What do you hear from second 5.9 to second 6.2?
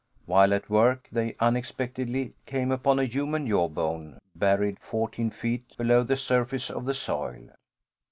the